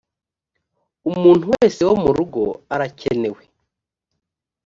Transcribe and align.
umuntu 1.11 1.43
wese 1.53 1.81
wo 1.87 1.95
mu 2.03 2.09
rugo 2.17 2.43
arakenewe 2.73 3.41